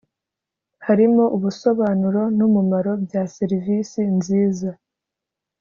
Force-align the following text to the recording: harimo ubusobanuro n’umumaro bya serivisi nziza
harimo 0.87 1.23
ubusobanuro 1.35 2.21
n’umumaro 2.37 2.91
bya 3.05 3.23
serivisi 3.35 4.01
nziza 4.17 4.69